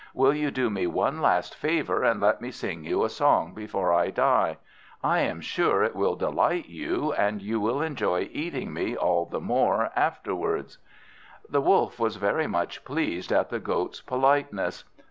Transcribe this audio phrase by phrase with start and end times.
[0.15, 3.93] Will you do me one last favour, and let me sing you a song before
[3.93, 4.57] I die?
[5.03, 9.39] I am sure it will delight you, and you will enjoy eating me all the
[9.39, 10.79] more afterwards."
[11.47, 14.85] The Wolf was very much pleased at the Goat's politeness.